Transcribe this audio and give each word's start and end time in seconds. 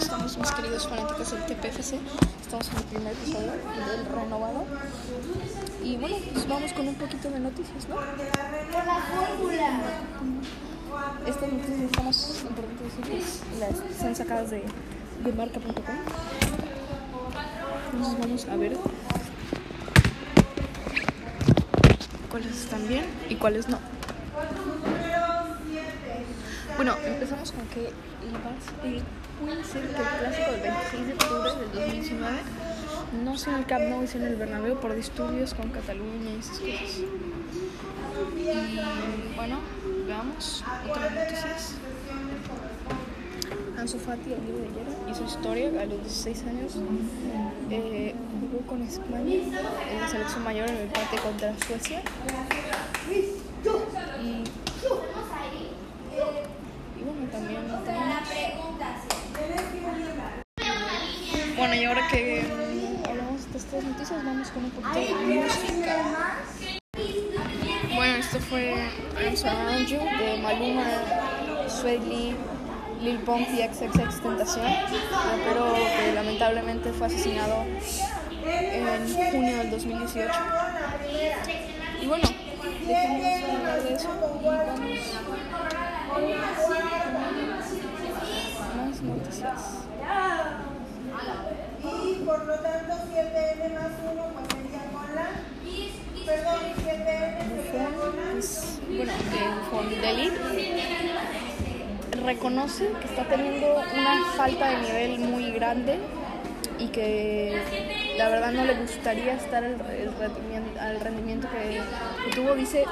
estamos 0.00 0.38
mis 0.38 0.50
queridos 0.52 0.88
fanáticos 0.88 1.30
del 1.30 1.44
TPFC? 1.44 1.94
Estamos 2.40 2.68
en 2.70 2.76
el 2.78 2.84
primer 2.84 3.12
episodio 3.12 3.52
del 3.52 4.06
renovado. 4.06 4.64
Y 5.84 5.96
bueno, 5.96 6.16
pues 6.32 6.48
vamos 6.48 6.72
con 6.72 6.88
un 6.88 6.94
poquito 6.94 7.30
de 7.30 7.40
noticias, 7.40 7.88
¿no? 7.88 7.96
Estas 11.26 11.52
noticias 11.52 11.80
estamos 11.80 12.42
importantes 12.42 12.96
decir 12.96 13.04
que 13.04 13.60
las 13.60 13.90
están 13.90 14.16
sacadas 14.16 14.50
de, 14.50 14.64
de 15.24 15.32
marca.com. 15.32 15.72
Entonces 17.92 18.20
vamos 18.20 18.48
a 18.48 18.56
ver 18.56 18.76
cuáles 22.30 22.56
están 22.56 22.88
bien 22.88 23.04
y 23.28 23.34
cuáles 23.36 23.68
no. 23.68 23.99
Bueno, 26.80 26.96
empezamos 27.04 27.52
con 27.52 27.66
que 27.66 27.88
el, 27.88 27.92
puede 29.42 29.64
ser 29.64 29.84
el 29.84 29.90
clásico 29.90 30.50
del 30.50 30.62
26 30.62 31.06
de 31.08 31.12
octubre 31.12 31.50
del 31.60 31.72
2019 31.74 32.38
no 33.22 33.36
sea 33.36 33.58
el 33.58 33.66
Camp 33.66 33.84
Nou 33.90 34.02
y 34.02 34.06
sea 34.06 34.26
el 34.26 34.36
Bernabéu 34.36 34.80
por 34.80 34.94
disturbios 34.94 35.52
con 35.52 35.68
Cataluña 35.68 36.30
y 36.30 36.38
esas 36.40 36.58
cosas. 36.58 37.04
Y 38.34 39.36
bueno, 39.36 39.58
veamos 40.06 40.64
otras 40.88 41.12
noticias. 41.12 41.74
Ansu 43.76 43.98
Fati, 43.98 44.32
el 44.32 44.40
libro 44.46 44.62
de 44.62 44.68
ayer, 44.68 44.86
hizo 45.10 45.24
historia 45.26 45.68
a 45.68 45.84
los 45.84 46.00
16 46.00 46.44
años. 46.46 46.76
Eh, 47.68 48.14
jugó 48.40 48.66
con 48.66 48.80
España 48.80 49.34
en 49.34 50.00
la 50.00 50.08
selección 50.08 50.44
mayor 50.44 50.66
en 50.70 50.76
el 50.76 50.82
empate 50.84 51.18
contra 51.18 51.54
Suecia. 51.66 52.00
Y 57.00 57.02
bueno, 57.02 57.26
también 57.32 57.60
tenemos... 57.84 58.28
Bueno, 61.56 61.74
y 61.74 61.79
ahora 61.90 62.06
que 62.06 62.44
hablamos 63.08 63.50
de 63.50 63.58
estas 63.58 63.82
noticias, 63.82 64.24
vamos 64.24 64.48
con 64.50 64.64
un 64.64 64.70
poquito 64.70 64.94
de 64.94 65.12
música. 65.42 65.96
Bueno, 67.96 68.16
esto 68.16 68.38
fue 68.38 68.74
I'm 69.18 69.86
You 69.86 69.98
de 69.98 70.38
Maluma, 70.40 70.86
Swedley, 71.68 72.36
Lil 73.02 73.18
Pump 73.18 73.48
y 73.50 73.62
XXX 73.62 74.22
Tentación, 74.22 74.66
pero 75.48 75.74
que 75.74 76.12
lamentablemente 76.14 76.92
fue 76.92 77.08
asesinado 77.08 77.64
en 78.44 79.14
junio 79.32 79.56
del 79.56 79.70
2018. 79.70 80.32
Y 82.02 82.06
bueno, 82.06 82.28
dejemos 82.86 83.50
hablar 83.50 83.82
de 83.82 83.94
eso 83.94 84.08
y 84.40 84.44
vamos 84.44 84.80
más 88.76 89.02
noticias. 89.02 89.90
Y 91.82 92.22
por 92.24 92.44
lo 92.44 92.54
tanto 92.60 92.92
7n 93.12 93.74
más 93.74 93.92
1 94.12 94.22
pues 94.34 94.46
sería 94.52 94.84
con 94.92 95.08
la... 95.14 95.28
Perdón, 96.26 96.60
7n 96.76 97.38
sería 97.64 97.90
con 97.96 98.10
la... 98.16 98.22
Pues, 98.32 98.48
bueno, 98.86 99.12
Fondelit 99.80 100.32
reconoce 102.22 102.90
que 103.00 103.06
está 103.06 103.24
teniendo 103.24 103.82
una 103.96 104.24
falta 104.36 104.68
de 104.68 104.76
nivel 104.76 105.18
muy 105.20 105.52
grande 105.52 105.98
y 106.78 106.88
que 106.88 107.58
la 108.18 108.28
verdad 108.28 108.52
no 108.52 108.64
le 108.64 108.74
gustaría 108.74 109.34
estar 109.34 109.64
al, 109.64 111.00
rendimiento, 111.00 111.48
que 111.48 111.80
tuvo. 112.34 112.54
Dice, 112.54 112.84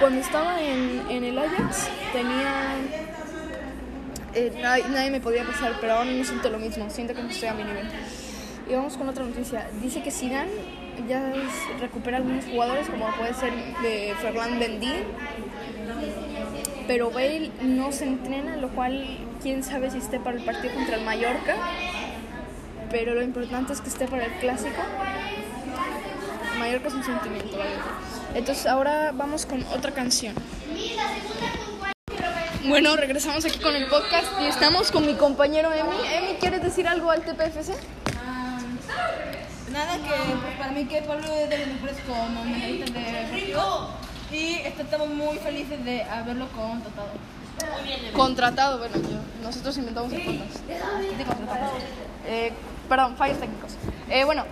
cuando 0.00 0.20
estaba 0.20 0.60
en, 0.60 1.02
en 1.08 1.24
el 1.24 1.38
Ajax 1.38 1.88
tenía... 2.12 2.74
eh, 4.34 4.58
nadie, 4.60 4.84
nadie 4.88 5.10
me 5.12 5.20
podía 5.20 5.44
pasar, 5.44 5.74
pero 5.80 5.94
ahora 5.94 6.10
no 6.10 6.24
siento 6.24 6.50
lo 6.50 6.58
mismo, 6.58 6.90
siento 6.90 7.14
que 7.14 7.22
no 7.22 7.28
estoy 7.28 7.48
a 7.48 7.54
mi 7.54 7.62
nivel. 7.62 7.88
Y 8.68 8.74
vamos 8.74 8.96
con 8.96 9.08
otra 9.08 9.24
noticia. 9.24 9.68
Dice 9.80 10.02
que 10.02 10.10
Zidane 10.10 10.50
ya 11.08 11.32
recupera 11.80 12.18
algunos 12.18 12.44
jugadores, 12.44 12.88
como 12.88 13.10
puede 13.16 13.34
ser 13.34 13.52
de 13.82 14.14
Ferland 14.20 14.58
Mendy, 14.58 14.92
pero 16.86 17.10
Bale 17.10 17.50
no 17.62 17.92
se 17.92 18.04
entrena, 18.04 18.56
lo 18.56 18.68
cual 18.70 19.18
quién 19.42 19.62
sabe 19.62 19.90
si 19.90 19.98
esté 19.98 20.18
para 20.20 20.36
el 20.36 20.44
partido 20.44 20.74
contra 20.74 20.96
el 20.96 21.04
Mallorca, 21.04 21.56
pero 22.90 23.14
lo 23.14 23.22
importante 23.22 23.72
es 23.72 23.80
que 23.80 23.88
esté 23.88 24.06
para 24.06 24.26
el 24.26 24.32
clásico. 24.34 24.82
Mallorca 26.58 26.88
es 26.88 26.94
un 26.94 27.04
sentimiento, 27.04 27.56
verdad. 27.56 27.76
Entonces 28.34 28.66
ahora 28.66 29.12
vamos 29.12 29.46
con 29.46 29.62
otra 29.74 29.92
canción. 29.92 30.34
Bueno, 32.68 32.94
regresamos 32.96 33.44
aquí 33.44 33.58
con 33.58 33.74
el 33.74 33.86
podcast 33.86 34.26
y 34.40 34.46
estamos 34.46 34.90
con 34.90 35.06
mi 35.06 35.14
compañero 35.14 35.72
Emi. 35.72 35.96
Emi, 36.12 36.34
¿quieres 36.38 36.62
decir 36.62 36.86
algo 36.86 37.10
al 37.10 37.22
TPFC? 37.22 37.72
Nada 39.72 39.96
que 39.98 40.34
pues, 40.42 40.56
para 40.58 40.72
mí 40.72 40.84
que 40.86 41.02
Pablo 41.02 41.32
es 41.32 41.48
de 41.48 41.58
los 41.58 41.68
mejores 41.68 41.98
como 42.06 42.44
medallistas 42.44 42.92
de 42.92 43.00
deportivo 43.00 43.90
y 44.32 44.54
estamos 44.56 45.08
muy 45.08 45.38
felices 45.38 45.84
de 45.84 46.02
haberlo 46.02 46.48
contratado. 46.48 47.10
Contratado, 48.14 48.78
bueno, 48.78 48.96
yo, 48.96 49.18
nosotros 49.42 49.76
inventamos 49.78 50.12
el 50.12 50.22
podcast. 50.22 50.66
De 50.66 50.78
contratado. 51.24 51.72
Eh, 52.26 52.52
perdón, 52.88 53.16
fallos 53.16 53.38
técnicos. 53.38 53.76
Eh, 54.08 54.24
bueno, 54.24 54.44